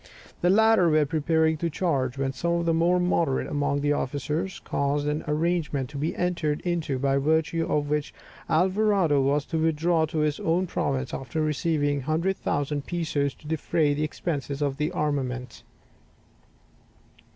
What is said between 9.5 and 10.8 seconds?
withdraw to his own